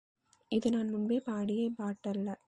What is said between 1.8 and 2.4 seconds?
பாட்டல்ல.